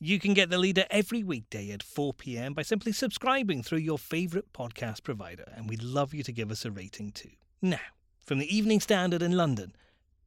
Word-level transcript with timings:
You 0.00 0.20
can 0.20 0.32
get 0.32 0.48
the 0.48 0.58
leader 0.58 0.84
every 0.92 1.24
weekday 1.24 1.72
at 1.72 1.82
4 1.82 2.14
pm 2.14 2.54
by 2.54 2.62
simply 2.62 2.92
subscribing 2.92 3.64
through 3.64 3.78
your 3.78 3.98
favourite 3.98 4.52
podcast 4.52 5.02
provider, 5.02 5.52
and 5.56 5.68
we'd 5.68 5.82
love 5.82 6.14
you 6.14 6.22
to 6.22 6.30
give 6.30 6.52
us 6.52 6.64
a 6.64 6.70
rating 6.70 7.10
too. 7.10 7.30
Now, 7.60 7.80
from 8.24 8.38
the 8.38 8.56
Evening 8.56 8.78
Standard 8.78 9.22
in 9.22 9.32
London, 9.32 9.72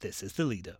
this 0.01 0.21
is 0.21 0.33
the 0.33 0.43
leader. 0.43 0.75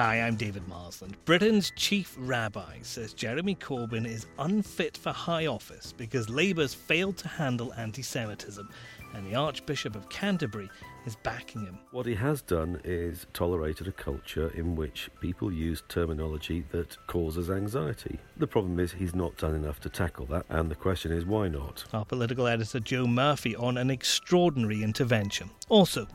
Hi, 0.00 0.22
I'm 0.22 0.36
David 0.36 0.66
Marsland. 0.66 1.14
Britain's 1.26 1.72
chief 1.76 2.16
rabbi 2.18 2.78
says 2.80 3.12
Jeremy 3.12 3.54
Corbyn 3.54 4.06
is 4.06 4.24
unfit 4.38 4.96
for 4.96 5.12
high 5.12 5.46
office 5.46 5.92
because 5.92 6.30
Labour's 6.30 6.72
failed 6.72 7.18
to 7.18 7.28
handle 7.28 7.74
anti 7.74 8.00
Semitism, 8.00 8.66
and 9.12 9.26
the 9.26 9.34
Archbishop 9.34 9.94
of 9.94 10.08
Canterbury 10.08 10.70
is 11.04 11.16
backing 11.16 11.66
him. 11.66 11.78
What 11.90 12.06
he 12.06 12.14
has 12.14 12.40
done 12.40 12.80
is 12.82 13.26
tolerated 13.34 13.88
a 13.88 13.92
culture 13.92 14.48
in 14.54 14.74
which 14.74 15.10
people 15.20 15.52
use 15.52 15.82
terminology 15.90 16.64
that 16.70 16.96
causes 17.06 17.50
anxiety. 17.50 18.18
The 18.38 18.46
problem 18.46 18.80
is 18.80 18.92
he's 18.92 19.14
not 19.14 19.36
done 19.36 19.54
enough 19.54 19.80
to 19.80 19.90
tackle 19.90 20.24
that, 20.30 20.46
and 20.48 20.70
the 20.70 20.76
question 20.76 21.12
is 21.12 21.26
why 21.26 21.48
not? 21.48 21.84
Our 21.92 22.06
political 22.06 22.46
editor 22.46 22.80
Joe 22.80 23.06
Murphy 23.06 23.54
on 23.54 23.76
an 23.76 23.90
extraordinary 23.90 24.82
intervention. 24.82 25.50
Also, 25.68 26.06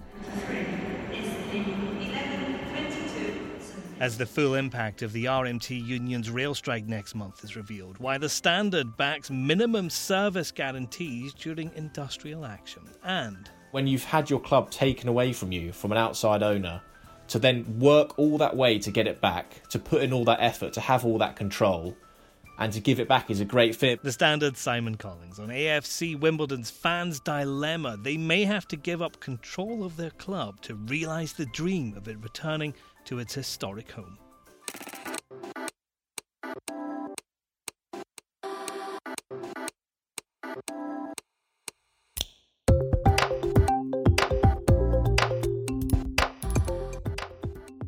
as 4.00 4.18
the 4.18 4.26
full 4.26 4.56
impact 4.56 5.02
of 5.02 5.14
the 5.14 5.26
RMT 5.26 5.86
union's 5.86 6.30
rail 6.30 6.54
strike 6.54 6.86
next 6.86 7.16
month 7.16 7.44
is 7.44 7.56
revealed, 7.56 7.98
why 7.98 8.18
the 8.18 8.28
Standard 8.28 8.98
backs 8.98 9.30
minimum 9.30 9.90
service 9.90 10.52
guarantees 10.52 11.34
during 11.34 11.72
industrial 11.76 12.46
action, 12.46 12.84
and 13.04 13.50
when 13.72 13.88
you've 13.88 14.04
had 14.04 14.30
your 14.30 14.40
club 14.40 14.70
taken 14.70 15.08
away 15.08 15.32
from 15.34 15.52
you 15.52 15.72
from 15.72 15.92
an 15.92 15.98
outside 15.98 16.44
owner, 16.44 16.82
to 17.28 17.40
then 17.40 17.80
work 17.80 18.18
all 18.20 18.38
that 18.38 18.56
way 18.56 18.78
to 18.80 18.92
get 18.92 19.08
it 19.08 19.22
back, 19.22 19.68
to 19.70 19.80
put 19.80 20.02
in 20.04 20.14
all 20.14 20.26
that 20.26 20.40
effort, 20.42 20.74
to 20.74 20.82
have 20.82 21.06
all 21.06 21.18
that 21.18 21.36
control, 21.36 21.96
and 22.58 22.72
to 22.72 22.80
give 22.80 23.00
it 23.00 23.08
back 23.08 23.30
is 23.30 23.42
a 23.42 23.46
great 23.46 23.76
fit. 23.76 24.02
The 24.04 24.12
Standard 24.12 24.56
Simon 24.56 24.96
Collins 24.96 25.40
on 25.40 25.50
AFC 25.50 26.18
Wimbledon's 26.18 26.70
fans' 26.70 27.20
dilemma. 27.20 27.98
They 27.98 28.16
may 28.16 28.46
have 28.46 28.68
to 28.70 28.78
give 28.78 29.02
up 29.02 29.20
control 29.20 29.84
of 29.84 29.98
their 29.98 30.12
club 30.12 30.62
to 30.62 30.76
realise 30.76 31.34
the 31.34 31.48
dream 31.48 31.96
of 31.98 32.08
it 32.08 32.18
returning 32.22 32.74
to 33.06 33.20
its 33.20 33.34
historic 33.34 33.92
home. 33.92 34.18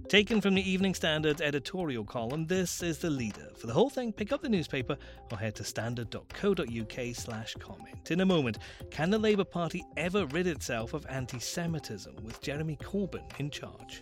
Taken 0.07 0.39
from 0.39 0.55
the 0.55 0.67
Evening 0.67 0.93
Standard's 0.93 1.41
editorial 1.41 2.05
column, 2.05 2.47
this 2.47 2.81
is 2.81 2.99
the 2.99 3.09
leader. 3.09 3.49
For 3.57 3.67
the 3.67 3.73
whole 3.73 3.89
thing, 3.89 4.13
pick 4.13 4.31
up 4.31 4.41
the 4.41 4.47
newspaper 4.47 4.95
or 5.29 5.37
head 5.37 5.53
to 5.55 5.65
standard.co.uk 5.65 7.15
slash 7.15 7.55
comment. 7.59 8.09
In 8.09 8.21
a 8.21 8.25
moment, 8.25 8.57
can 8.89 9.09
the 9.09 9.19
Labour 9.19 9.43
Party 9.43 9.83
ever 9.97 10.25
rid 10.27 10.47
itself 10.47 10.93
of 10.93 11.05
anti 11.07 11.39
Semitism 11.39 12.15
with 12.23 12.39
Jeremy 12.39 12.77
Corbyn 12.77 13.37
in 13.37 13.49
charge? 13.49 14.01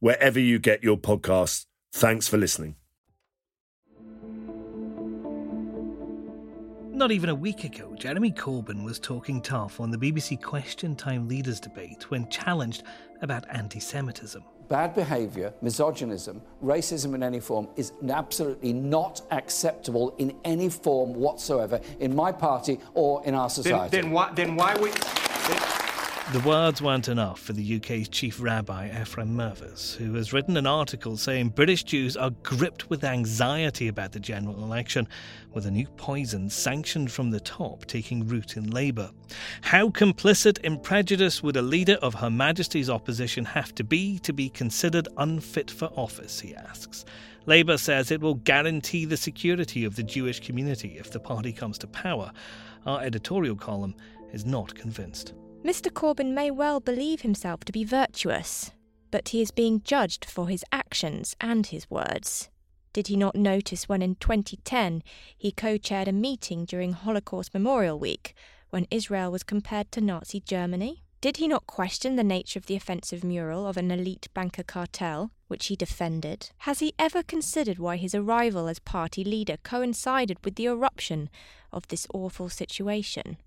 wherever 0.00 0.38
you 0.38 0.58
get 0.58 0.82
your 0.82 0.96
podcasts. 0.96 1.66
Thanks 1.92 2.28
for 2.28 2.36
listening. 2.36 2.76
Not 6.96 7.12
even 7.12 7.28
a 7.28 7.34
week 7.34 7.64
ago, 7.64 7.94
Jeremy 7.94 8.32
Corbyn 8.32 8.82
was 8.82 8.98
talking 8.98 9.42
tough 9.42 9.80
on 9.80 9.90
the 9.90 9.98
BBC 9.98 10.42
Question 10.42 10.96
Time 10.96 11.28
Leaders 11.28 11.60
debate 11.60 12.10
when 12.10 12.26
challenged 12.30 12.84
about 13.20 13.44
anti 13.54 13.78
Semitism. 13.80 14.42
Bad 14.68 14.94
behaviour, 14.94 15.52
misogynism, 15.60 16.40
racism 16.64 17.14
in 17.14 17.22
any 17.22 17.38
form 17.38 17.68
is 17.76 17.92
absolutely 18.08 18.72
not 18.72 19.20
acceptable 19.30 20.14
in 20.16 20.34
any 20.44 20.70
form 20.70 21.12
whatsoever 21.12 21.80
in 22.00 22.16
my 22.16 22.32
party 22.32 22.80
or 22.94 23.22
in 23.26 23.34
our 23.34 23.50
society. 23.50 23.90
Then, 23.90 24.04
then 24.04 24.12
why? 24.12 24.32
Then 24.34 24.56
why 24.56 24.74
we? 24.80 24.90
The 26.32 26.40
words 26.40 26.82
weren't 26.82 27.06
enough 27.06 27.38
for 27.38 27.52
the 27.52 27.76
UK's 27.76 28.08
chief 28.08 28.40
rabbi, 28.40 28.90
Ephraim 29.00 29.36
Mirvis, 29.36 29.94
who 29.94 30.14
has 30.14 30.32
written 30.32 30.56
an 30.56 30.66
article 30.66 31.16
saying 31.16 31.50
British 31.50 31.84
Jews 31.84 32.16
are 32.16 32.30
gripped 32.42 32.90
with 32.90 33.04
anxiety 33.04 33.86
about 33.86 34.10
the 34.10 34.18
general 34.18 34.64
election, 34.64 35.06
with 35.54 35.66
a 35.66 35.70
new 35.70 35.86
poison 35.96 36.50
sanctioned 36.50 37.12
from 37.12 37.30
the 37.30 37.38
top 37.38 37.84
taking 37.84 38.26
root 38.26 38.56
in 38.56 38.72
Labour. 38.72 39.12
How 39.60 39.90
complicit 39.90 40.58
in 40.64 40.80
prejudice 40.80 41.44
would 41.44 41.56
a 41.56 41.62
leader 41.62 41.96
of 42.02 42.14
Her 42.14 42.30
Majesty's 42.30 42.90
opposition 42.90 43.44
have 43.44 43.72
to 43.76 43.84
be 43.84 44.18
to 44.18 44.32
be 44.32 44.48
considered 44.48 45.06
unfit 45.18 45.70
for 45.70 45.92
office, 45.94 46.40
he 46.40 46.56
asks. 46.56 47.04
Labour 47.46 47.78
says 47.78 48.10
it 48.10 48.20
will 48.20 48.34
guarantee 48.34 49.04
the 49.04 49.16
security 49.16 49.84
of 49.84 49.94
the 49.94 50.02
Jewish 50.02 50.40
community 50.40 50.98
if 50.98 51.12
the 51.12 51.20
party 51.20 51.52
comes 51.52 51.78
to 51.78 51.86
power. 51.86 52.32
Our 52.84 53.00
editorial 53.00 53.54
column 53.54 53.94
is 54.32 54.44
not 54.44 54.74
convinced. 54.74 55.32
Mr. 55.64 55.90
Corbyn 55.92 56.32
may 56.32 56.50
well 56.50 56.80
believe 56.80 57.22
himself 57.22 57.64
to 57.64 57.72
be 57.72 57.84
virtuous, 57.84 58.70
but 59.10 59.30
he 59.30 59.40
is 59.40 59.50
being 59.50 59.82
judged 59.82 60.24
for 60.24 60.48
his 60.48 60.64
actions 60.70 61.34
and 61.40 61.66
his 61.66 61.90
words. 61.90 62.48
Did 62.92 63.08
he 63.08 63.16
not 63.16 63.34
notice 63.34 63.88
when 63.88 64.00
in 64.00 64.14
2010 64.14 65.02
he 65.36 65.52
co 65.52 65.76
chaired 65.76 66.08
a 66.08 66.12
meeting 66.12 66.64
during 66.64 66.92
Holocaust 66.92 67.52
Memorial 67.52 67.98
Week 67.98 68.34
when 68.70 68.86
Israel 68.90 69.30
was 69.30 69.42
compared 69.42 69.92
to 69.92 70.00
Nazi 70.00 70.40
Germany? 70.40 71.02
Did 71.20 71.38
he 71.38 71.48
not 71.48 71.66
question 71.66 72.16
the 72.16 72.24
nature 72.24 72.58
of 72.58 72.66
the 72.66 72.76
offensive 72.76 73.24
mural 73.24 73.66
of 73.66 73.76
an 73.76 73.90
elite 73.90 74.28
banker 74.32 74.62
cartel, 74.62 75.30
which 75.48 75.66
he 75.66 75.76
defended? 75.76 76.50
Has 76.58 76.78
he 76.78 76.94
ever 76.98 77.22
considered 77.22 77.78
why 77.78 77.96
his 77.96 78.14
arrival 78.14 78.68
as 78.68 78.78
party 78.78 79.24
leader 79.24 79.56
coincided 79.62 80.38
with 80.44 80.54
the 80.54 80.66
eruption 80.66 81.28
of 81.72 81.88
this 81.88 82.06
awful 82.14 82.48
situation? 82.48 83.38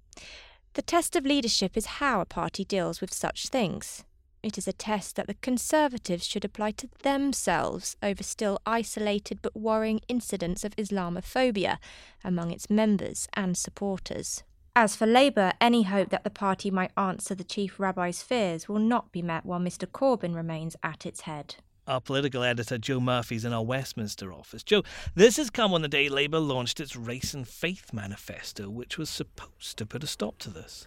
The 0.80 0.84
test 0.84 1.18
of 1.18 1.26
leadership 1.26 1.76
is 1.76 2.00
how 2.00 2.22
a 2.22 2.26
party 2.26 2.64
deals 2.64 3.02
with 3.02 3.14
such 3.14 3.50
things. 3.50 4.06
It 4.42 4.58
is 4.58 4.66
a 4.66 4.72
test 4.72 5.18
that 5.18 5.28
the 5.28 5.34
Conservatives 5.34 6.26
should 6.26 6.46
apply 6.46 6.72
to 6.72 6.88
themselves 7.04 7.98
over 8.02 8.24
still 8.24 8.62
isolated 8.66 9.42
but 9.42 9.58
worrying 9.58 10.00
incidents 10.08 10.64
of 10.64 10.74
Islamophobia 10.78 11.80
among 12.24 12.52
its 12.52 12.70
members 12.70 13.28
and 13.34 13.58
supporters. 13.58 14.44
As 14.74 14.96
for 14.96 15.06
Labour, 15.06 15.52
any 15.60 15.84
hope 15.84 16.12
that 16.12 16.24
the 16.24 16.30
party 16.30 16.72
might 16.72 16.92
answer 16.96 17.36
the 17.36 17.44
Chief 17.44 17.78
Rabbi's 17.78 18.24
fears 18.24 18.70
will 18.70 18.80
not 18.80 19.12
be 19.12 19.22
met 19.22 19.46
while 19.46 19.60
Mr 19.60 19.86
Corbyn 19.86 20.34
remains 20.34 20.78
at 20.81 21.06
its 21.06 21.22
head. 21.22 21.56
Our 21.89 22.00
political 22.00 22.44
editor, 22.44 22.77
Joe 22.77 23.00
Murphy's 23.00 23.44
in 23.44 23.51
our 23.51 23.63
Westminster 23.63 24.31
office. 24.31 24.62
Joe, 24.62 24.83
this 25.15 25.38
has 25.38 25.50
come 25.50 25.74
on 25.74 25.81
the 25.81 25.88
day 25.88 26.07
Labour 26.07 26.38
launched 26.38 26.80
its 26.80 26.95
Race 26.95 27.33
and 27.33 27.47
Faith 27.47 27.91
Manifesto, 27.91 28.69
which 28.69 29.00
was 29.00 29.09
supposed 29.09 29.75
to 29.80 29.88
put 29.88 30.03
a 30.03 30.07
stop 30.07 30.38
to 30.38 30.51
this. 30.51 30.86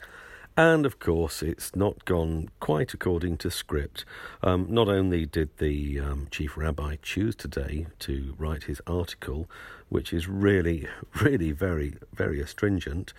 And 0.56 0.86
of 0.86 1.00
course, 1.00 1.42
it's 1.42 1.74
not 1.74 2.04
gone 2.04 2.50
quite 2.60 2.94
according 2.94 3.38
to 3.38 3.50
script. 3.50 4.04
Um, 4.44 4.68
not 4.70 4.86
only 4.86 5.26
did 5.26 5.58
the 5.58 5.98
um, 5.98 6.28
chief 6.30 6.56
rabbi 6.56 6.98
choose 7.02 7.34
today 7.34 7.88
to 7.98 8.36
write 8.38 8.64
his 8.64 8.80
article, 8.86 9.50
which 9.88 10.12
is 10.12 10.28
really, 10.28 10.86
really 11.20 11.50
very, 11.50 11.94
very 12.14 12.40
astringent, 12.40 13.12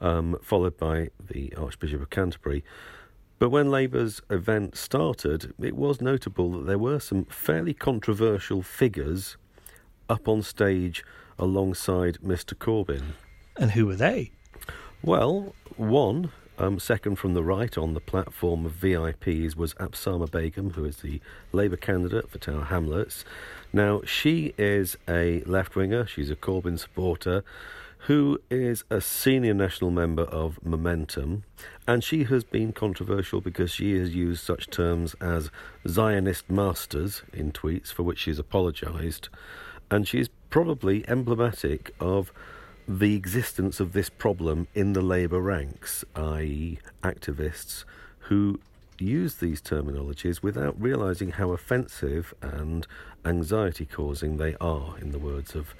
um, 0.00 0.38
followed 0.42 0.78
by 0.78 1.10
the 1.20 1.52
Archbishop 1.54 2.00
of 2.00 2.08
Canterbury. 2.08 2.64
But 3.38 3.50
when 3.50 3.70
Labour's 3.70 4.22
event 4.30 4.76
started, 4.76 5.52
it 5.60 5.76
was 5.76 6.00
notable 6.00 6.52
that 6.52 6.66
there 6.66 6.78
were 6.78 7.00
some 7.00 7.26
fairly 7.26 7.74
controversial 7.74 8.62
figures 8.62 9.36
up 10.08 10.26
on 10.26 10.42
stage 10.42 11.04
alongside 11.38 12.18
Mr. 12.24 12.54
Corbyn. 12.54 13.12
And 13.56 13.72
who 13.72 13.86
were 13.86 13.96
they? 13.96 14.30
Well, 15.02 15.54
one, 15.76 16.32
um, 16.58 16.78
second 16.78 17.16
from 17.16 17.34
the 17.34 17.42
right 17.42 17.76
on 17.76 17.92
the 17.92 18.00
platform 18.00 18.64
of 18.64 18.72
VIPs, 18.72 19.54
was 19.54 19.74
Apsana 19.74 20.30
Begum, 20.30 20.70
who 20.70 20.86
is 20.86 20.98
the 20.98 21.20
Labour 21.52 21.76
candidate 21.76 22.30
for 22.30 22.38
Tower 22.38 22.64
Hamlets. 22.64 23.24
Now, 23.70 24.00
she 24.04 24.54
is 24.56 24.96
a 25.06 25.42
left 25.42 25.76
winger, 25.76 26.06
she's 26.06 26.30
a 26.30 26.36
Corbyn 26.36 26.78
supporter 26.78 27.44
who 28.06 28.40
is 28.50 28.84
a 28.88 29.00
senior 29.00 29.52
national 29.52 29.90
member 29.90 30.22
of 30.24 30.64
Momentum, 30.64 31.42
and 31.86 32.02
she 32.02 32.24
has 32.24 32.42
been 32.44 32.72
controversial 32.72 33.40
because 33.40 33.70
she 33.70 33.96
has 33.96 34.14
used 34.14 34.44
such 34.44 34.68
terms 34.68 35.14
as 35.20 35.50
Zionist 35.86 36.50
masters 36.50 37.22
in 37.32 37.52
tweets, 37.52 37.92
for 37.92 38.02
which 38.02 38.18
she's 38.18 38.38
apologised, 38.38 39.28
and 39.90 40.06
she 40.06 40.18
is 40.18 40.28
probably 40.50 41.08
emblematic 41.08 41.94
of 42.00 42.32
the 42.88 43.14
existence 43.14 43.80
of 43.80 43.92
this 43.92 44.08
problem 44.08 44.68
in 44.74 44.92
the 44.92 45.02
Labour 45.02 45.40
ranks, 45.40 46.04
i.e., 46.14 46.78
activists 47.02 47.84
who 48.20 48.60
use 48.98 49.36
these 49.36 49.60
terminologies 49.60 50.42
without 50.42 50.80
realising 50.80 51.32
how 51.32 51.50
offensive 51.50 52.32
and 52.40 52.86
anxiety 53.24 53.84
causing 53.84 54.36
they 54.36 54.56
are, 54.60 54.96
in 54.98 55.10
the 55.10 55.18
words 55.18 55.54
of 55.54 55.74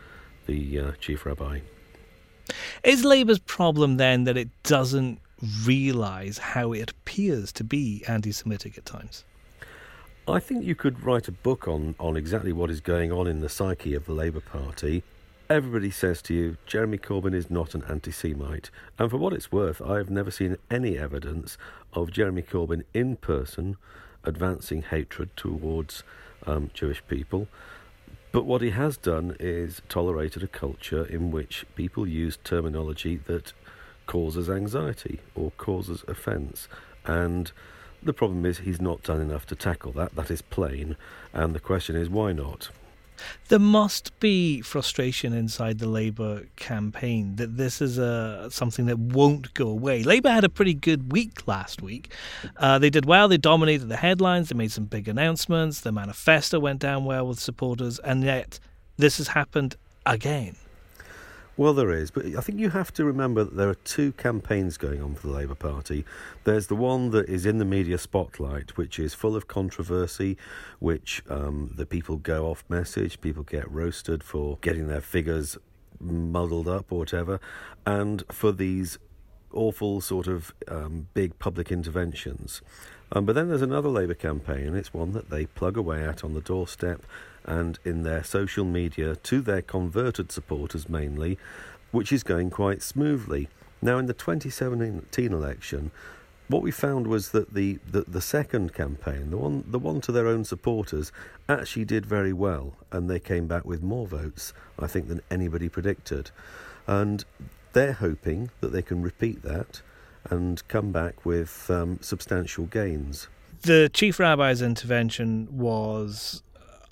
the 0.47 0.79
uh, 0.79 0.93
Chief 1.00 1.25
Rabbi. 1.25 1.61
Is 2.85 3.05
Labour's 3.05 3.38
problem 3.38 3.97
then 3.97 4.25
that 4.25 4.37
it 4.37 4.49
doesn't 4.62 5.20
realise 5.65 6.38
how 6.38 6.73
it 6.73 6.91
appears 6.91 7.53
to 7.53 7.65
be 7.65 8.03
anti 8.09 8.33
Semitic 8.33 8.79
at 8.79 8.85
times? 8.85 9.25
I 10.29 10.41
think 10.41 10.65
you 10.65 10.75
could 10.75 11.05
write 11.05 11.29
a 11.29 11.33
book 11.33 11.69
on, 11.69 11.94
on 12.00 12.17
exactly 12.17 12.53
what 12.53 12.71
is 12.71 12.81
going 12.81 13.12
on 13.12 13.29
in 13.29 13.41
the 13.41 13.49
psyche 13.49 13.94
of 13.94 14.06
the 14.06 14.12
Labour 14.12 14.41
Party. 14.41 15.05
Everybody 15.49 15.93
says 15.93 16.21
to 16.23 16.35
you, 16.35 16.56
Jeremy 16.67 16.99
Corbyn 16.99 17.33
is 17.33 17.49
not 17.49 17.77
an 17.77 17.85
anti 17.88 18.11
Semite. 18.11 18.71
And 18.99 19.09
for 19.09 19.19
what 19.19 19.33
it's 19.33 19.53
worth, 19.53 19.81
I 19.81 19.99
have 19.99 20.11
never 20.11 20.33
seen 20.33 20.56
any 20.69 20.99
evidence 20.99 21.56
of 21.93 22.11
Jeremy 22.11 22.43
Corbyn 22.43 22.83
in 22.93 23.17
person 23.17 23.77
advancing 24.25 24.83
hatred 24.83 25.31
towards 25.37 26.03
um, 26.47 26.71
Jewish 26.75 27.06
people. 27.06 27.47
But 28.33 28.44
what 28.44 28.62
he 28.62 28.71
has 28.71 28.97
done 28.97 29.37
is 29.38 29.81
tolerated 29.88 30.43
a 30.43 30.49
culture 30.49 31.05
in 31.05 31.31
which 31.31 31.65
people 31.77 32.09
use 32.09 32.38
terminology 32.43 33.17
that 33.27 33.53
causes 34.06 34.49
anxiety 34.49 35.20
or 35.35 35.53
causes 35.53 36.05
offence. 36.08 36.69
And 37.05 37.53
the 38.03 38.12
problem 38.12 38.47
is 38.47 38.58
he's 38.58 38.81
not 38.81 39.03
done 39.03 39.20
enough 39.20 39.47
to 39.47 39.55
tackle 39.55 39.93
that. 39.93 40.14
That 40.14 40.31
is 40.31 40.43
plain. 40.43 40.97
And 41.32 41.55
the 41.55 41.61
question 41.61 41.97
is, 41.97 42.08
why 42.08 42.32
not? 42.32 42.70
There 43.49 43.58
must 43.58 44.19
be 44.20 44.61
frustration 44.61 45.32
inside 45.32 45.79
the 45.79 45.88
Labour 45.88 46.47
campaign 46.56 47.37
that 47.37 47.56
this 47.56 47.81
is 47.81 47.97
a 47.97 48.49
something 48.50 48.87
that 48.87 48.99
won't 48.99 49.55
go 49.55 49.69
away. 49.69 50.03
Labour 50.03 50.31
had 50.31 50.44
a 50.44 50.50
pretty 50.50 50.75
good 50.75 51.12
week 51.12 51.47
last 51.49 51.81
week. 51.81 52.12
Uh, 52.59 52.79
they 52.79 52.91
did 52.91 53.06
well. 53.06 53.26
They 53.29 53.38
dominated 53.38 53.88
the 53.88 53.97
headlines. 53.97 54.50
They 54.50 54.55
made 54.55 54.73
some 54.73 54.85
big 54.85 55.09
announcements. 55.09 55.81
The 55.81 55.93
manifesto 55.93 56.61
went 56.61 56.81
down 56.81 57.06
well 57.06 57.26
with 57.26 57.41
supporters, 57.41 57.99
and 58.00 58.23
yet 58.23 58.61
this 58.99 59.17
has 59.17 59.29
happened 59.29 59.76
again. 60.05 60.56
Well, 61.58 61.73
there 61.73 61.91
is, 61.91 62.11
but 62.11 62.26
I 62.26 62.43
think 62.43 62.58
you 62.58 62.69
have 62.69 62.93
to 62.94 63.05
remember 63.06 63.43
that 63.43 63.56
there 63.56 63.70
are 63.70 63.76
two 63.76 64.12
campaigns 64.12 64.76
going 64.76 65.00
on 65.00 65.14
for 65.14 65.29
the 65.29 65.32
Labour 65.32 65.55
Party. 65.55 66.05
There's 66.44 66.67
the 66.67 66.76
one 66.76 67.12
that 67.12 67.31
is 67.31 67.47
in 67.47 67.56
the 67.56 67.64
media 67.64 67.97
spotlight, 67.97 68.76
which 68.76 68.99
is 68.99 69.14
full 69.14 69.35
of 69.35 69.49
controversy, 69.49 70.37
which 70.81 71.23
um, 71.31 71.73
the 71.75 71.87
people 71.87 72.19
go 72.19 72.50
off 72.50 72.62
message, 72.69 73.23
people 73.23 73.43
get 73.43 73.70
roasted 73.70 74.23
for 74.23 74.58
getting 74.61 74.88
their 74.88 75.00
figures 75.00 75.56
muddled 75.99 76.69
up 76.69 76.93
or 76.93 76.99
whatever, 76.99 77.41
and 77.87 78.23
for 78.31 78.52
these 78.52 78.99
awful 79.55 80.02
sort 80.02 80.26
of 80.26 80.55
um, 80.69 81.09
big 81.14 81.38
public 81.38 81.73
interventions. 81.73 82.61
Um, 83.12 83.25
but 83.25 83.35
then 83.35 83.49
there's 83.49 83.62
another 83.62 83.88
Labour 83.88 84.14
campaign, 84.14 84.67
and 84.67 84.76
it's 84.76 84.93
one 84.93 85.12
that 85.12 85.31
they 85.31 85.47
plug 85.47 85.79
away 85.79 86.05
at 86.05 86.23
on 86.23 86.35
the 86.35 86.43
doorstep 86.43 87.06
and 87.47 87.79
in 87.85 88.03
their 88.03 88.25
social 88.25 88.65
media 88.65 89.17
to 89.17 89.41
their 89.41 89.63
converted 89.63 90.31
supporters 90.31 90.89
mainly, 90.89 91.39
which 91.93 92.13
is 92.13 92.23
going 92.23 92.51
quite 92.51 92.83
smoothly. 92.83 93.49
Now, 93.81 93.99
in 93.99 94.07
the 94.07 94.15
2017 94.15 95.33
election, 95.33 95.91
what 96.49 96.63
we 96.63 96.71
found 96.71 97.07
was 97.07 97.31
that 97.31 97.55
the, 97.55 97.79
the, 97.91 98.03
the, 98.03 98.21
second 98.21 98.73
campaign, 98.73 99.31
the 99.31 99.37
one 99.37 99.65
the 99.67 99.79
one 99.79 100.01
to 100.03 100.13
their 100.13 100.29
own 100.29 100.45
supporters, 100.45 101.11
actually 101.49 101.85
did 101.85 102.07
very 102.07 102.33
well, 102.33 102.75
and 102.93 103.11
they 103.11 103.19
came 103.19 103.47
back 103.47 103.65
with 103.65 103.83
more 103.83 104.07
votes, 104.07 104.53
I 104.79 104.87
think, 104.87 105.09
than 105.09 105.23
anybody 105.31 105.69
predicted. 105.69 106.31
And 106.87 107.25
they're 107.73 107.95
hoping 107.95 108.51
that 108.61 108.73
they 108.73 108.83
can 108.83 109.03
repeat 109.03 109.43
that 109.43 109.83
and 110.31 110.67
come 110.69 110.93
back 110.93 111.27
with 111.27 111.69
um, 111.71 111.99
substantial 112.01 112.67
gains. 112.67 113.29
The 113.63 113.91
chief 113.93 114.21
rabbi's 114.21 114.63
intervention 114.63 115.49
was 115.51 116.43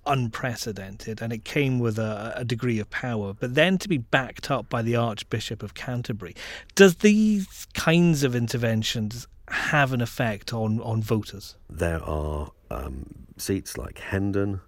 unprecedented 0.07 1.21
and 1.23 1.33
it 1.33 1.45
came 1.45 1.79
with 1.79 1.99
a, 1.99 2.33
a, 2.37 2.45
degree 2.45 2.79
of 2.79 2.91
power, 2.91 3.33
but 3.33 3.55
then 3.55 3.79
to 3.79 3.89
be 3.89 3.99
backed 3.99 4.51
up 4.51 4.69
by 4.69 4.83
the 4.83 4.97
Archbishop 4.97 5.63
of 5.63 5.75
Canterbury. 5.75 6.35
Does 6.75 6.97
these 6.97 7.67
kinds 7.75 8.23
of 8.23 8.35
interventions 8.35 9.27
have 9.49 9.93
an 9.93 10.01
effect 10.01 10.53
on, 10.53 10.81
on 10.81 11.03
voters? 11.03 11.57
There 11.69 12.03
are 12.03 12.51
um, 12.71 13.07
seats 13.37 13.77
like 13.77 13.99
Hendon, 13.99 14.61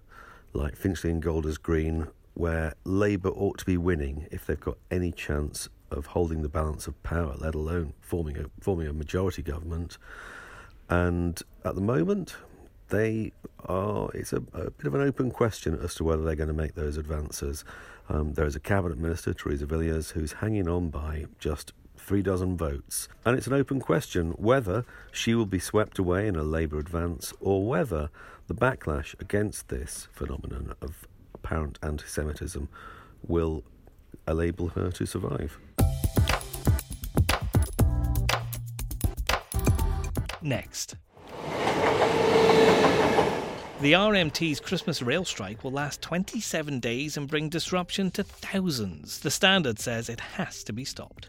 like 0.53 0.75
Finchley 0.75 1.11
and 1.11 1.21
Golders 1.21 1.57
Green, 1.57 2.07
where 2.33 2.73
Labour 2.83 3.29
ought 3.29 3.57
to 3.59 3.65
be 3.65 3.77
winning 3.77 4.27
if 4.31 4.45
they've 4.45 4.59
got 4.59 4.77
any 4.91 5.11
chance 5.11 5.69
of 5.89 6.07
holding 6.07 6.41
the 6.41 6.49
balance 6.49 6.87
of 6.87 7.01
power, 7.03 7.35
let 7.37 7.55
alone 7.55 7.93
forming 8.01 8.37
a, 8.37 8.45
forming 8.59 8.87
a 8.87 8.93
majority 8.93 9.41
government. 9.41 9.97
And 10.89 11.41
at 11.63 11.75
the 11.75 11.81
moment, 11.81 12.35
they 12.89 13.31
are. 13.65 14.09
It's 14.13 14.33
a, 14.33 14.37
a, 14.53 14.71
bit 14.71 14.85
of 14.85 14.95
an 14.95 15.01
open 15.01 15.31
question 15.31 15.77
as 15.81 15.95
to 15.95 16.03
whether 16.03 16.23
they're 16.23 16.35
going 16.35 16.47
to 16.47 16.53
make 16.53 16.75
those 16.75 16.97
advances. 16.97 17.63
Um, 18.09 18.33
there 18.33 18.45
is 18.45 18.55
a 18.55 18.59
cabinet 18.59 18.97
minister, 18.97 19.33
Theresa 19.33 19.65
Villiers, 19.65 20.11
who's 20.11 20.33
hanging 20.33 20.67
on 20.67 20.89
by 20.89 21.25
just 21.39 21.73
three 21.97 22.21
dozen 22.21 22.55
votes, 22.55 23.09
and 23.25 23.37
it's 23.37 23.47
an 23.47 23.53
open 23.53 23.81
question 23.81 24.31
whether 24.31 24.85
she 25.11 25.35
will 25.35 25.45
be 25.45 25.59
swept 25.59 25.99
away 25.99 26.27
in 26.27 26.37
a 26.37 26.43
Labour 26.43 26.79
advance 26.79 27.33
or 27.41 27.67
whether 27.67 28.09
the 28.47 28.53
backlash 28.53 29.19
against 29.19 29.67
this 29.67 30.07
phenomenon 30.13 30.73
of 30.81 31.05
apparent 31.33 31.77
anti-Semitism 31.83 32.69
will 33.27 33.63
enable 34.25 34.69
her 34.69 34.89
to 34.91 35.05
survive. 35.05 35.59
Next. 40.41 40.95
The 43.79 43.93
RMT's 43.93 44.59
Christmas 44.59 45.03
rail 45.03 45.23
strike 45.23 45.63
will 45.63 45.69
last 45.69 46.01
27 46.01 46.79
days 46.79 47.15
and 47.15 47.27
bring 47.27 47.47
disruption 47.47 48.09
to 48.11 48.23
thousands. 48.23 49.19
The 49.19 49.29
Standard 49.29 49.77
says 49.77 50.09
it 50.09 50.19
has 50.19 50.63
to 50.63 50.73
be 50.73 50.83
stopped. 50.83 51.27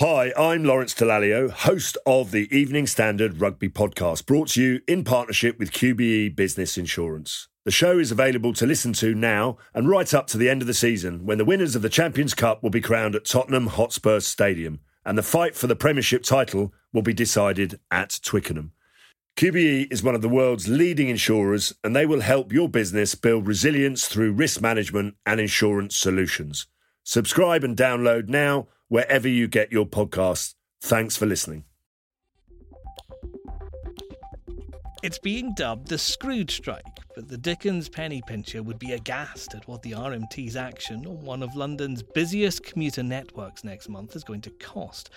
Hi, 0.00 0.34
I'm 0.36 0.64
Lawrence 0.64 0.92
Dallaglio, 0.92 1.48
host 1.48 1.96
of 2.04 2.30
the 2.30 2.54
Evening 2.54 2.86
Standard 2.86 3.40
Rugby 3.40 3.70
Podcast, 3.70 4.26
brought 4.26 4.48
to 4.48 4.62
you 4.62 4.80
in 4.86 5.02
partnership 5.02 5.58
with 5.58 5.72
QBE 5.72 6.36
Business 6.36 6.76
Insurance. 6.76 7.48
The 7.64 7.70
show 7.70 7.98
is 7.98 8.12
available 8.12 8.52
to 8.52 8.66
listen 8.66 8.92
to 8.94 9.14
now 9.14 9.56
and 9.72 9.88
right 9.88 10.12
up 10.12 10.26
to 10.26 10.36
the 10.36 10.50
end 10.50 10.60
of 10.60 10.68
the 10.68 10.74
season 10.74 11.24
when 11.24 11.38
the 11.38 11.46
winners 11.46 11.74
of 11.74 11.80
the 11.80 11.88
Champions 11.88 12.34
Cup 12.34 12.62
will 12.62 12.68
be 12.68 12.82
crowned 12.82 13.14
at 13.14 13.24
Tottenham 13.24 13.68
Hotspur 13.68 14.20
Stadium 14.20 14.80
and 15.06 15.16
the 15.16 15.22
fight 15.22 15.56
for 15.56 15.68
the 15.68 15.76
Premiership 15.76 16.22
title 16.22 16.74
will 16.92 17.00
be 17.00 17.14
decided 17.14 17.80
at 17.90 18.20
Twickenham. 18.22 18.72
QBE 19.36 19.90
is 19.90 20.02
one 20.02 20.14
of 20.14 20.20
the 20.20 20.28
world's 20.28 20.68
leading 20.68 21.08
insurers, 21.08 21.72
and 21.82 21.96
they 21.96 22.04
will 22.04 22.20
help 22.20 22.52
your 22.52 22.68
business 22.68 23.14
build 23.14 23.46
resilience 23.46 24.06
through 24.06 24.32
risk 24.32 24.60
management 24.60 25.14
and 25.24 25.40
insurance 25.40 25.96
solutions. 25.96 26.66
Subscribe 27.04 27.64
and 27.64 27.76
download 27.76 28.28
now 28.28 28.68
wherever 28.88 29.28
you 29.28 29.48
get 29.48 29.72
your 29.72 29.86
podcasts. 29.86 30.54
Thanks 30.82 31.16
for 31.16 31.26
listening. 31.26 31.64
It's 35.02 35.18
being 35.18 35.54
dubbed 35.54 35.88
the 35.88 35.96
Scrooge 35.96 36.56
Strike, 36.56 36.84
but 37.14 37.26
the 37.26 37.38
Dickens 37.38 37.88
penny 37.88 38.20
pincher 38.26 38.62
would 38.62 38.78
be 38.78 38.92
aghast 38.92 39.54
at 39.54 39.66
what 39.66 39.80
the 39.80 39.92
RMT's 39.92 40.56
action 40.56 41.06
on 41.06 41.22
one 41.22 41.42
of 41.42 41.56
London's 41.56 42.02
busiest 42.02 42.62
commuter 42.62 43.02
networks 43.02 43.64
next 43.64 43.88
month 43.88 44.14
is 44.14 44.24
going 44.24 44.42
to 44.42 44.50
cost. 44.50 45.08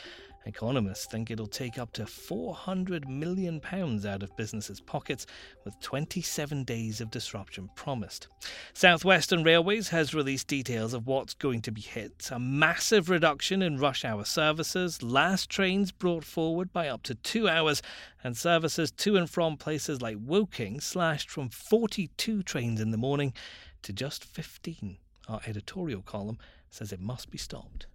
Economists 0.46 1.06
think 1.06 1.32
it'll 1.32 1.48
take 1.48 1.78
up 1.78 1.92
to 1.94 2.04
£400 2.04 3.08
million 3.08 3.62
out 4.06 4.24
of 4.24 4.36
businesses' 4.36 4.82
pockets, 4.82 5.26
with 5.64 5.80
27 5.80 6.64
days 6.64 7.00
of 7.00 7.12
disruption 7.12 7.70
promised. 7.76 8.28
Southwestern 8.74 9.44
Railways 9.44 9.90
has 9.90 10.14
released 10.14 10.48
details 10.48 10.94
of 10.94 11.08
what's 11.08 11.34
going 11.34 11.62
to 11.62 11.72
be 11.72 11.82
hit 11.82 12.30
a 12.32 12.40
massive 12.40 13.10
reduction 13.10 13.62
in 13.62 13.78
rush 13.78 14.04
hour 14.04 14.26
services, 14.26 15.02
last 15.02 15.50
trains 15.50 15.92
brought 15.92 16.26
forward 16.26 16.74
by 16.74 16.88
up 16.88 17.04
to 17.04 17.16
two 17.16 17.48
hours, 17.48 17.82
and 18.24 18.38
services 18.38 18.92
to 18.92 19.16
and 19.16 19.30
from 19.30 19.58
places 19.58 20.02
like 20.02 20.18
Woking 20.20 20.80
slashed 20.80 21.30
from 21.30 21.50
42 21.50 22.44
trains 22.44 22.82
in 22.82 22.92
the 22.92 22.98
morning 22.98 23.34
to 23.82 23.94
just 23.94 24.24
15. 24.26 24.98
Our 25.28 25.42
editorial 25.46 26.02
column 26.02 26.38
says 26.70 26.92
it 26.92 27.00
must 27.00 27.30
be 27.30 27.38
stopped. 27.38 27.88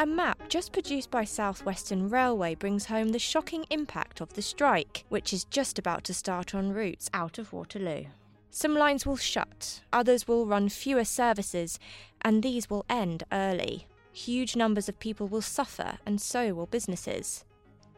A 0.00 0.06
map 0.06 0.48
just 0.48 0.72
produced 0.72 1.10
by 1.10 1.24
Southwestern 1.24 2.08
Railway 2.08 2.54
brings 2.54 2.86
home 2.86 3.10
the 3.10 3.18
shocking 3.18 3.66
impact 3.68 4.22
of 4.22 4.32
the 4.32 4.40
strike, 4.40 5.04
which 5.10 5.34
is 5.34 5.44
just 5.44 5.78
about 5.78 6.04
to 6.04 6.14
start 6.14 6.54
on 6.54 6.72
routes 6.72 7.10
out 7.12 7.36
of 7.36 7.52
Waterloo. 7.52 8.06
Some 8.50 8.74
lines 8.74 9.04
will 9.04 9.18
shut, 9.18 9.82
others 9.92 10.26
will 10.26 10.46
run 10.46 10.70
fewer 10.70 11.04
services, 11.04 11.78
and 12.22 12.42
these 12.42 12.70
will 12.70 12.86
end 12.88 13.24
early. 13.30 13.88
Huge 14.10 14.56
numbers 14.56 14.88
of 14.88 14.98
people 15.00 15.28
will 15.28 15.42
suffer, 15.42 15.98
and 16.06 16.18
so 16.18 16.54
will 16.54 16.64
businesses. 16.64 17.44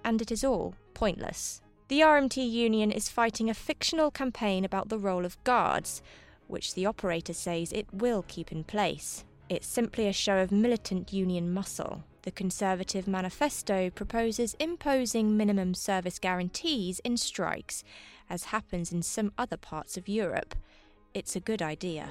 And 0.04 0.20
it 0.20 0.32
is 0.32 0.42
all 0.42 0.74
pointless. 0.94 1.62
The 1.86 2.00
RMT 2.00 2.50
union 2.50 2.90
is 2.90 3.10
fighting 3.10 3.48
a 3.48 3.54
fictional 3.54 4.10
campaign 4.10 4.64
about 4.64 4.88
the 4.88 4.98
role 4.98 5.24
of 5.24 5.38
guards, 5.44 6.02
which 6.48 6.74
the 6.74 6.84
operator 6.84 7.32
says 7.32 7.70
it 7.70 7.86
will 7.92 8.24
keep 8.26 8.50
in 8.50 8.64
place. 8.64 9.22
It's 9.52 9.66
simply 9.66 10.08
a 10.08 10.14
show 10.14 10.38
of 10.38 10.50
militant 10.50 11.12
union 11.12 11.52
muscle. 11.52 12.04
The 12.22 12.30
Conservative 12.30 13.06
Manifesto 13.06 13.90
proposes 13.90 14.54
imposing 14.58 15.36
minimum 15.36 15.74
service 15.74 16.18
guarantees 16.18 17.00
in 17.00 17.18
strikes, 17.18 17.84
as 18.30 18.44
happens 18.44 18.92
in 18.92 19.02
some 19.02 19.30
other 19.36 19.58
parts 19.58 19.98
of 19.98 20.08
Europe. 20.08 20.54
It's 21.12 21.36
a 21.36 21.40
good 21.40 21.60
idea. 21.60 22.08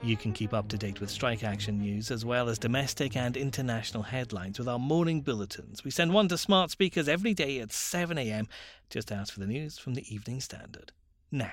You 0.00 0.16
can 0.16 0.32
keep 0.32 0.54
up 0.54 0.68
to 0.68 0.78
date 0.78 1.00
with 1.00 1.10
strike 1.10 1.42
action 1.42 1.80
news 1.80 2.12
as 2.12 2.24
well 2.24 2.48
as 2.48 2.60
domestic 2.60 3.16
and 3.16 3.36
international 3.36 4.04
headlines 4.04 4.60
with 4.60 4.68
our 4.68 4.78
morning 4.78 5.22
bulletins. 5.22 5.82
We 5.82 5.90
send 5.90 6.14
one 6.14 6.28
to 6.28 6.38
smart 6.38 6.70
speakers 6.70 7.08
every 7.08 7.34
day 7.34 7.58
at 7.58 7.70
7am. 7.70 8.46
Just 8.90 9.10
ask 9.10 9.34
for 9.34 9.40
the 9.40 9.48
news 9.48 9.76
from 9.76 9.94
the 9.94 10.14
Evening 10.14 10.40
Standard. 10.40 10.92
Now. 11.32 11.50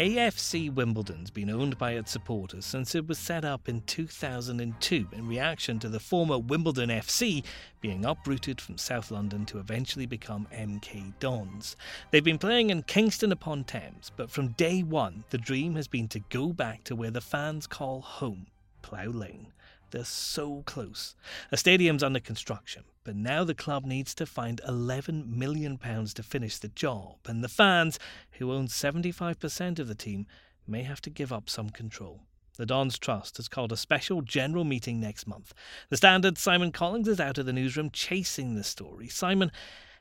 AFC 0.00 0.72
Wimbledon's 0.72 1.28
been 1.28 1.50
owned 1.50 1.76
by 1.76 1.92
its 1.92 2.10
supporters 2.10 2.64
since 2.64 2.94
it 2.94 3.06
was 3.06 3.18
set 3.18 3.44
up 3.44 3.68
in 3.68 3.82
2002 3.82 5.08
in 5.12 5.28
reaction 5.28 5.78
to 5.78 5.90
the 5.90 6.00
former 6.00 6.38
Wimbledon 6.38 6.88
FC 6.88 7.44
being 7.82 8.06
uprooted 8.06 8.62
from 8.62 8.78
South 8.78 9.10
London 9.10 9.44
to 9.44 9.58
eventually 9.58 10.06
become 10.06 10.48
MK 10.54 11.12
Dons. 11.20 11.76
They've 12.10 12.24
been 12.24 12.38
playing 12.38 12.70
in 12.70 12.84
Kingston 12.84 13.30
upon 13.30 13.64
Thames, 13.64 14.10
but 14.16 14.30
from 14.30 14.52
day 14.52 14.82
one, 14.82 15.24
the 15.28 15.36
dream 15.36 15.74
has 15.74 15.86
been 15.86 16.08
to 16.08 16.20
go 16.30 16.54
back 16.54 16.82
to 16.84 16.96
where 16.96 17.10
the 17.10 17.20
fans 17.20 17.66
call 17.66 18.00
home, 18.00 18.46
Plough 18.80 19.10
Lane. 19.10 19.48
They're 19.90 20.04
so 20.04 20.62
close. 20.66 21.14
A 21.50 21.56
stadium's 21.56 22.02
under 22.02 22.20
construction, 22.20 22.84
but 23.04 23.16
now 23.16 23.44
the 23.44 23.54
club 23.54 23.84
needs 23.84 24.14
to 24.14 24.26
find 24.26 24.60
£11 24.68 25.26
million 25.28 25.78
to 25.78 26.22
finish 26.22 26.58
the 26.58 26.68
job, 26.68 27.16
and 27.26 27.42
the 27.42 27.48
fans, 27.48 27.98
who 28.32 28.52
own 28.52 28.68
75% 28.68 29.78
of 29.78 29.88
the 29.88 29.94
team, 29.94 30.26
may 30.66 30.82
have 30.82 31.00
to 31.02 31.10
give 31.10 31.32
up 31.32 31.50
some 31.50 31.70
control. 31.70 32.22
The 32.56 32.66
Dons 32.66 32.98
Trust 32.98 33.38
has 33.38 33.48
called 33.48 33.72
a 33.72 33.76
special 33.76 34.20
general 34.20 34.64
meeting 34.64 35.00
next 35.00 35.26
month. 35.26 35.54
The 35.88 35.96
Standard 35.96 36.36
Simon 36.36 36.72
Collins 36.72 37.08
is 37.08 37.18
out 37.18 37.38
of 37.38 37.46
the 37.46 37.52
newsroom 37.52 37.90
chasing 37.90 38.54
the 38.54 38.64
story. 38.64 39.08
Simon, 39.08 39.50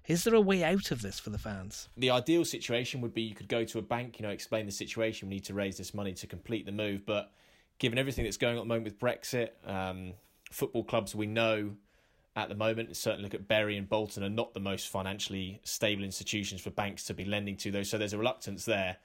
is 0.07 0.23
there 0.23 0.33
a 0.33 0.41
way 0.41 0.63
out 0.63 0.91
of 0.91 1.01
this 1.01 1.19
for 1.19 1.29
the 1.29 1.37
fans? 1.37 1.87
The 1.95 2.09
ideal 2.09 2.43
situation 2.43 2.99
would 2.99 3.13
be 3.13 3.21
you 3.21 3.35
could 3.35 3.47
go 3.47 3.63
to 3.63 3.79
a 3.79 3.81
bank, 3.81 4.19
you 4.19 4.23
know, 4.23 4.31
explain 4.31 4.65
the 4.65 4.71
situation, 4.71 5.29
we 5.29 5.35
need 5.35 5.45
to 5.45 5.53
raise 5.53 5.77
this 5.77 5.93
money 5.93 6.13
to 6.15 6.27
complete 6.27 6.65
the 6.65 6.71
move, 6.71 7.05
but 7.05 7.31
given 7.79 7.97
everything 7.97 8.25
that's 8.25 8.37
going 8.37 8.57
on 8.57 8.59
at 8.59 8.63
the 8.63 8.67
moment 8.67 8.85
with 8.85 8.99
Brexit, 8.99 9.49
um, 9.65 10.13
football 10.51 10.83
clubs 10.83 11.15
we 11.15 11.25
know 11.25 11.71
at 12.35 12.49
the 12.49 12.55
moment, 12.55 12.95
certainly 12.95 13.23
look 13.23 13.33
at 13.33 13.47
Bury 13.47 13.77
and 13.77 13.89
Bolton, 13.89 14.23
are 14.23 14.29
not 14.29 14.53
the 14.53 14.59
most 14.59 14.89
financially 14.89 15.59
stable 15.63 16.03
institutions 16.03 16.61
for 16.61 16.69
banks 16.69 17.03
to 17.05 17.13
be 17.13 17.25
lending 17.25 17.57
to, 17.57 17.71
though. 17.71 17.83
So 17.83 17.97
there's 17.97 18.13
a 18.13 18.17
reluctance 18.17 18.65
there. 18.65 18.97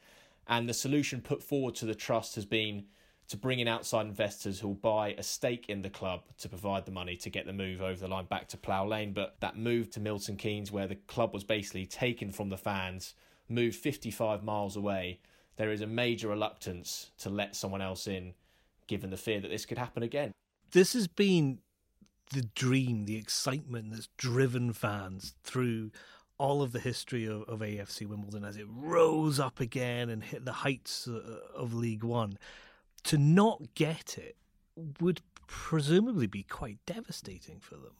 And 0.46 0.68
the 0.68 0.74
solution 0.74 1.20
put 1.20 1.42
forward 1.42 1.74
to 1.76 1.86
the 1.86 1.94
trust 1.94 2.34
has 2.34 2.44
been 2.44 2.84
to 3.28 3.36
bring 3.36 3.60
in 3.60 3.66
outside 3.66 4.06
investors 4.06 4.60
who 4.60 4.68
will 4.68 4.74
buy 4.74 5.14
a 5.16 5.22
stake 5.22 5.70
in 5.70 5.80
the 5.80 5.88
club 5.88 6.22
to 6.38 6.48
provide 6.48 6.84
the 6.84 6.92
money 6.92 7.16
to 7.16 7.30
get 7.30 7.46
the 7.46 7.52
move 7.52 7.80
over 7.80 7.98
the 7.98 8.06
line 8.06 8.26
back 8.26 8.48
to 8.48 8.58
Plough 8.58 8.86
Lane. 8.86 9.12
But 9.12 9.36
that 9.40 9.56
move 9.56 9.90
to 9.92 10.00
Milton 10.00 10.36
Keynes, 10.36 10.70
where 10.70 10.86
the 10.86 10.96
club 10.96 11.32
was 11.32 11.44
basically 11.44 11.86
taken 11.86 12.30
from 12.30 12.50
the 12.50 12.58
fans, 12.58 13.14
moved 13.48 13.76
55 13.76 14.44
miles 14.44 14.76
away, 14.76 15.20
there 15.56 15.72
is 15.72 15.80
a 15.80 15.86
major 15.86 16.28
reluctance 16.28 17.10
to 17.18 17.30
let 17.30 17.56
someone 17.56 17.80
else 17.80 18.06
in 18.06 18.34
given 18.86 19.10
the 19.10 19.16
fear 19.16 19.40
that 19.40 19.48
this 19.48 19.66
could 19.66 19.78
happen 19.78 20.02
again. 20.02 20.32
This 20.72 20.92
has 20.92 21.06
been 21.06 21.60
the 22.32 22.42
dream, 22.54 23.04
the 23.04 23.16
excitement 23.16 23.92
that's 23.92 24.08
driven 24.16 24.72
fans 24.72 25.34
through 25.44 25.90
all 26.38 26.62
of 26.62 26.72
the 26.72 26.80
history 26.80 27.26
of, 27.26 27.42
of 27.42 27.60
AFC 27.60 28.06
Wimbledon 28.06 28.44
as 28.44 28.56
it 28.56 28.66
rose 28.68 29.38
up 29.38 29.60
again 29.60 30.10
and 30.10 30.22
hit 30.22 30.44
the 30.44 30.52
heights 30.52 31.06
uh, 31.06 31.38
of 31.54 31.74
League 31.74 32.02
One. 32.02 32.38
To 33.04 33.18
not 33.18 33.74
get 33.74 34.18
it 34.18 34.36
would 35.00 35.20
presumably 35.46 36.26
be 36.26 36.42
quite 36.42 36.78
devastating 36.86 37.60
for 37.60 37.74
them. 37.74 37.92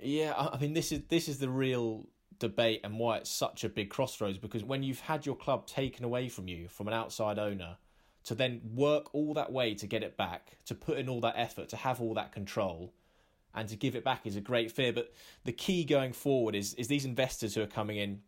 Yeah, 0.00 0.34
I 0.36 0.58
mean 0.58 0.74
this 0.74 0.92
is 0.92 1.02
this 1.08 1.28
is 1.28 1.38
the 1.38 1.48
real 1.48 2.08
debate 2.38 2.80
and 2.84 2.98
why 2.98 3.18
it's 3.18 3.30
such 3.30 3.64
a 3.64 3.68
big 3.68 3.90
crossroads 3.90 4.38
because 4.38 4.64
when 4.64 4.82
you've 4.82 5.00
had 5.00 5.24
your 5.24 5.36
club 5.36 5.66
taken 5.66 6.04
away 6.04 6.28
from 6.28 6.48
you 6.48 6.68
from 6.68 6.88
an 6.88 6.94
outside 6.94 7.38
owner 7.38 7.76
to 8.24 8.34
then 8.34 8.60
work 8.74 9.14
all 9.14 9.34
that 9.34 9.52
way 9.52 9.74
to 9.74 9.86
get 9.86 10.02
it 10.02 10.16
back, 10.16 10.56
to 10.66 10.74
put 10.74 10.98
in 10.98 11.08
all 11.08 11.20
that 11.20 11.34
effort, 11.36 11.68
to 11.70 11.76
have 11.76 12.00
all 12.00 12.14
that 12.14 12.32
control, 12.32 12.92
and 13.54 13.68
to 13.68 13.76
give 13.76 13.94
it 13.94 14.04
back 14.04 14.26
is 14.26 14.36
a 14.36 14.40
great 14.40 14.72
fear. 14.72 14.92
But 14.92 15.12
the 15.44 15.52
key 15.52 15.84
going 15.84 16.12
forward 16.12 16.54
is 16.54 16.74
is 16.74 16.88
these 16.88 17.04
investors 17.04 17.54
who 17.54 17.62
are 17.62 17.66
coming 17.66 17.96
in. 17.96 18.20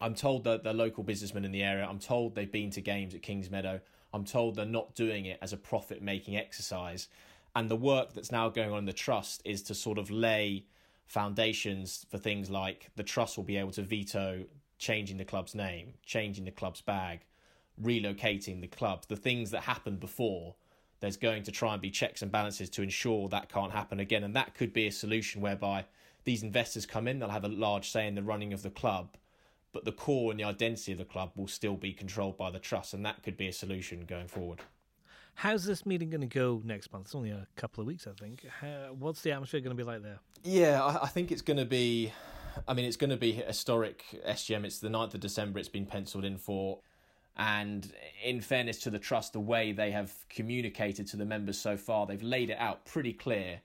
I'm 0.00 0.14
told 0.14 0.44
that 0.44 0.62
they're 0.62 0.72
local 0.72 1.02
businessmen 1.02 1.44
in 1.44 1.50
the 1.50 1.62
area. 1.62 1.86
I'm 1.88 1.98
told 1.98 2.34
they've 2.34 2.50
been 2.50 2.70
to 2.70 2.80
games 2.80 3.14
at 3.14 3.22
Kingsmeadow. 3.22 3.80
I'm 4.14 4.24
told 4.24 4.54
they're 4.54 4.64
not 4.64 4.94
doing 4.94 5.26
it 5.26 5.38
as 5.42 5.52
a 5.52 5.56
profit 5.56 6.02
making 6.02 6.36
exercise. 6.36 7.08
And 7.56 7.68
the 7.68 7.76
work 7.76 8.14
that's 8.14 8.30
now 8.30 8.48
going 8.48 8.70
on 8.70 8.78
in 8.78 8.84
the 8.84 8.92
trust 8.92 9.42
is 9.44 9.62
to 9.64 9.74
sort 9.74 9.98
of 9.98 10.10
lay 10.10 10.66
foundations 11.06 12.06
for 12.08 12.18
things 12.18 12.48
like 12.48 12.90
the 12.94 13.02
trust 13.02 13.36
will 13.36 13.44
be 13.44 13.56
able 13.56 13.72
to 13.72 13.82
veto 13.82 14.44
changing 14.78 15.16
the 15.16 15.24
club's 15.24 15.54
name, 15.54 15.94
changing 16.04 16.44
the 16.44 16.50
club's 16.52 16.80
bag, 16.80 17.20
relocating 17.82 18.60
the 18.60 18.66
club, 18.66 19.04
the 19.08 19.16
things 19.16 19.50
that 19.50 19.62
happened 19.62 20.00
before, 20.00 20.54
there's 21.00 21.16
going 21.16 21.44
to 21.44 21.52
try 21.52 21.74
and 21.74 21.82
be 21.82 21.90
checks 21.90 22.22
and 22.22 22.32
balances 22.32 22.68
to 22.70 22.82
ensure 22.82 23.28
that 23.28 23.48
can't 23.48 23.72
happen 23.72 24.00
again. 24.00 24.24
And 24.24 24.34
that 24.34 24.54
could 24.54 24.72
be 24.72 24.86
a 24.86 24.92
solution 24.92 25.40
whereby 25.40 25.86
these 26.24 26.42
investors 26.42 26.86
come 26.86 27.06
in, 27.06 27.18
they'll 27.18 27.28
have 27.28 27.44
a 27.44 27.48
large 27.48 27.90
say 27.90 28.06
in 28.06 28.14
the 28.14 28.22
running 28.22 28.52
of 28.52 28.62
the 28.62 28.70
club, 28.70 29.16
but 29.72 29.84
the 29.84 29.92
core 29.92 30.30
and 30.30 30.40
the 30.40 30.44
identity 30.44 30.92
of 30.92 30.98
the 30.98 31.04
club 31.04 31.30
will 31.36 31.46
still 31.46 31.76
be 31.76 31.92
controlled 31.92 32.36
by 32.36 32.50
the 32.50 32.58
trust. 32.58 32.94
And 32.94 33.04
that 33.06 33.22
could 33.22 33.36
be 33.36 33.48
a 33.48 33.52
solution 33.52 34.04
going 34.04 34.28
forward. 34.28 34.60
How's 35.34 35.64
this 35.64 35.86
meeting 35.86 36.10
going 36.10 36.22
to 36.22 36.26
go 36.26 36.60
next 36.64 36.92
month? 36.92 37.06
It's 37.06 37.14
only 37.14 37.30
a 37.30 37.46
couple 37.54 37.80
of 37.80 37.86
weeks, 37.86 38.08
I 38.08 38.12
think. 38.12 38.44
How, 38.60 38.96
what's 38.98 39.22
the 39.22 39.30
atmosphere 39.30 39.60
going 39.60 39.76
to 39.76 39.80
be 39.80 39.86
like 39.88 40.02
there? 40.02 40.18
Yeah, 40.42 40.82
I, 40.82 41.04
I 41.04 41.06
think 41.06 41.30
it's 41.30 41.42
going 41.42 41.58
to 41.58 41.64
be. 41.64 42.12
I 42.66 42.74
mean, 42.74 42.86
it's 42.86 42.96
going 42.96 43.10
to 43.10 43.16
be 43.16 43.30
historic 43.30 44.04
SGM. 44.26 44.64
It's 44.64 44.80
the 44.80 44.88
9th 44.88 45.14
of 45.14 45.20
December. 45.20 45.60
It's 45.60 45.68
been 45.68 45.86
penciled 45.86 46.24
in 46.24 46.38
for. 46.38 46.80
And 47.38 47.92
in 48.24 48.40
fairness 48.40 48.78
to 48.80 48.90
the 48.90 48.98
trust, 48.98 49.32
the 49.32 49.40
way 49.40 49.70
they 49.70 49.92
have 49.92 50.12
communicated 50.28 51.06
to 51.08 51.16
the 51.16 51.24
members 51.24 51.58
so 51.58 51.76
far, 51.76 52.04
they've 52.04 52.22
laid 52.22 52.50
it 52.50 52.58
out 52.58 52.84
pretty 52.84 53.12
clear, 53.12 53.60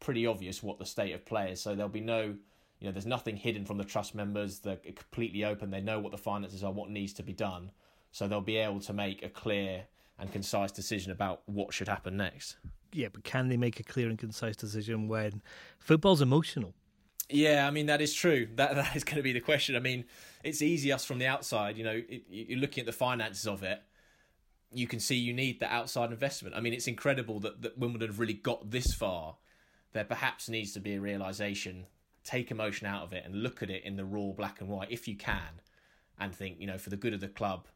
pretty 0.00 0.26
obvious 0.26 0.62
what 0.62 0.78
the 0.78 0.86
state 0.86 1.12
of 1.12 1.26
play 1.26 1.52
is. 1.52 1.60
So 1.60 1.74
there'll 1.74 1.90
be 1.90 2.00
no, 2.00 2.34
you 2.80 2.86
know, 2.86 2.92
there's 2.92 3.06
nothing 3.06 3.36
hidden 3.36 3.66
from 3.66 3.76
the 3.76 3.84
trust 3.84 4.14
members. 4.14 4.60
They're 4.60 4.76
completely 4.76 5.44
open. 5.44 5.70
They 5.70 5.82
know 5.82 5.98
what 5.98 6.12
the 6.12 6.18
finances 6.18 6.64
are, 6.64 6.72
what 6.72 6.88
needs 6.88 7.12
to 7.14 7.22
be 7.22 7.34
done. 7.34 7.70
So 8.12 8.26
they'll 8.26 8.40
be 8.40 8.56
able 8.56 8.80
to 8.80 8.92
make 8.94 9.22
a 9.22 9.28
clear 9.28 9.84
and 10.18 10.32
concise 10.32 10.72
decision 10.72 11.12
about 11.12 11.42
what 11.44 11.74
should 11.74 11.88
happen 11.88 12.16
next. 12.16 12.56
Yeah, 12.92 13.08
but 13.12 13.24
can 13.24 13.48
they 13.48 13.58
make 13.58 13.78
a 13.78 13.82
clear 13.82 14.08
and 14.08 14.18
concise 14.18 14.56
decision 14.56 15.06
when 15.06 15.42
football's 15.78 16.22
emotional? 16.22 16.72
Yeah, 17.30 17.66
I 17.66 17.70
mean 17.70 17.86
that 17.86 18.00
is 18.00 18.14
true. 18.14 18.48
That 18.56 18.74
that 18.76 18.96
is 18.96 19.04
going 19.04 19.16
to 19.16 19.22
be 19.22 19.32
the 19.32 19.40
question. 19.40 19.76
I 19.76 19.80
mean, 19.80 20.04
it's 20.44 20.62
easy 20.62 20.92
us 20.92 21.04
from 21.04 21.18
the 21.18 21.26
outside. 21.26 21.76
You 21.76 21.84
know, 21.84 22.02
it, 22.08 22.24
you're 22.28 22.58
looking 22.58 22.82
at 22.82 22.86
the 22.86 22.92
finances 22.92 23.46
of 23.46 23.62
it. 23.62 23.82
you 24.72 24.86
can 24.86 25.00
see 25.00 25.16
you 25.16 25.32
need 25.32 25.60
the 25.60 25.72
outside 25.72 26.10
investment. 26.12 26.54
I 26.56 26.60
mean, 26.60 26.72
it's 26.74 26.86
incredible 26.86 27.40
that, 27.40 27.62
that 27.62 27.78
Wimbledon 27.78 28.08
have 28.08 28.18
really 28.20 28.34
got 28.34 28.70
this 28.70 28.94
far. 28.94 29.36
There 29.92 30.04
perhaps 30.04 30.48
needs 30.48 30.72
to 30.74 30.80
be 30.80 30.94
a 30.94 31.00
realization, 31.00 31.86
take 32.24 32.50
emotion 32.50 32.86
out 32.86 33.04
of 33.04 33.12
it, 33.12 33.24
and 33.24 33.42
look 33.42 33.62
at 33.62 33.70
it 33.70 33.84
in 33.84 33.96
the 33.96 34.04
raw 34.04 34.32
black 34.32 34.60
and 34.60 34.68
white 34.68 34.90
if 34.90 35.08
you 35.08 35.16
can, 35.16 35.62
and 36.18 36.34
think, 36.34 36.60
you 36.60 36.66
know, 36.66 36.78
for 36.78 36.90
the 36.90 36.96
good 36.96 37.14
of 37.14 37.20
the 37.20 37.28
club, 37.28 37.68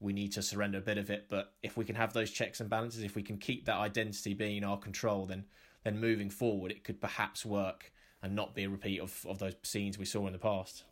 we 0.00 0.12
need 0.12 0.32
to 0.32 0.42
surrender 0.42 0.78
a 0.78 0.82
bit 0.82 0.98
of 0.98 1.10
it. 1.10 1.26
But 1.30 1.52
if 1.62 1.76
we 1.76 1.84
can 1.84 1.94
have 1.94 2.12
those 2.12 2.30
checks 2.30 2.60
and 2.60 2.68
balances, 2.68 3.04
if 3.04 3.14
we 3.14 3.22
can 3.22 3.38
keep 3.38 3.66
that 3.66 3.76
identity 3.76 4.34
being 4.34 4.56
in 4.56 4.64
our 4.64 4.78
control, 4.78 5.26
then 5.26 5.44
then 5.84 6.00
moving 6.00 6.30
forward, 6.30 6.70
it 6.72 6.84
could 6.84 7.00
perhaps 7.00 7.44
work 7.44 7.92
and 8.22 8.34
not 8.34 8.54
be 8.54 8.64
a 8.64 8.68
repeat 8.68 9.00
of, 9.00 9.24
of 9.28 9.38
those 9.38 9.54
scenes 9.62 9.98
we 9.98 10.04
saw 10.04 10.26
in 10.26 10.32
the 10.32 10.38
past. 10.38 10.84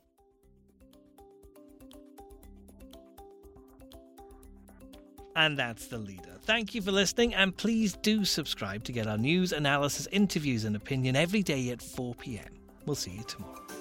And 5.37 5.57
that's 5.57 5.87
the 5.87 5.99
leader. 5.99 6.37
Thank 6.43 6.75
you 6.75 6.83
for 6.83 6.91
listening, 6.91 7.35
and 7.35 7.57
please 7.57 7.95
do 7.95 8.25
subscribe 8.25 8.85
to 8.85 8.93
get 8.93 9.07
our 9.07 9.17
news, 9.17 9.53
analysis, 9.53 10.09
interviews, 10.11 10.65
and 10.65 10.75
opinion 10.75 11.15
every 11.15 11.43
day 11.43 11.71
at 11.71 11.81
4 11.81 12.15
pm. 12.17 12.45
We'll 12.85 12.97
see 12.97 13.13
you 13.13 13.23
tomorrow. 13.23 13.80